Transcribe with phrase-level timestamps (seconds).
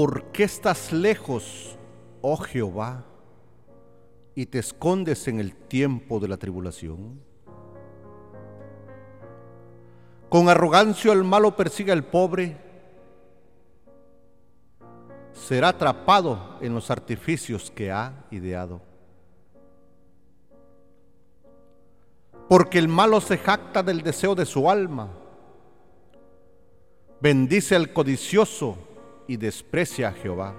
[0.00, 1.76] ¿por qué estás lejos,
[2.22, 3.04] oh Jehová,
[4.34, 7.20] y te escondes en el tiempo de la tribulación?
[10.30, 12.56] Con arrogancia el malo persigue al pobre,
[15.34, 18.80] será atrapado en los artificios que ha ideado.
[22.48, 25.10] Porque el malo se jacta del deseo de su alma,
[27.20, 28.86] bendice al codicioso
[29.30, 30.56] y desprecia a Jehová.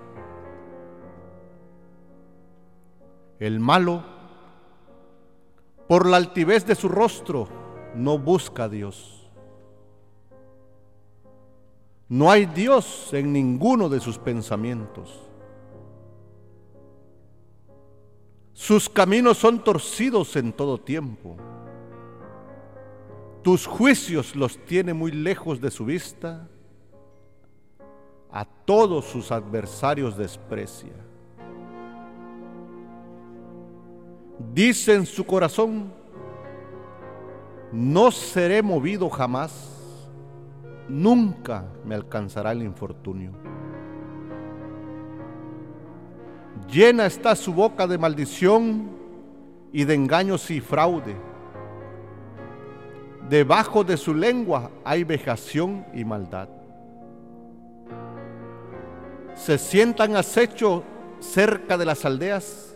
[3.38, 4.02] El malo,
[5.90, 7.50] por la altivez de su rostro,
[7.96, 9.30] no busca a Dios.
[12.08, 15.20] No hay Dios en ninguno de sus pensamientos.
[18.54, 21.36] Sus caminos son torcidos en todo tiempo.
[23.42, 26.48] Tus juicios los tiene muy lejos de su vista.
[28.32, 30.94] A todos sus adversarios desprecia.
[34.54, 35.92] Dice en su corazón,
[37.72, 39.72] no seré movido jamás
[40.92, 43.32] nunca me alcanzará el infortunio.
[46.70, 48.90] Llena está su boca de maldición
[49.72, 51.16] y de engaños y fraude.
[53.30, 56.50] Debajo de su lengua hay vejación y maldad.
[59.44, 60.84] Se sientan acecho
[61.20, 62.76] cerca de las aldeas.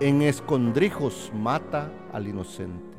[0.00, 2.95] En escondrijos mata al inocente.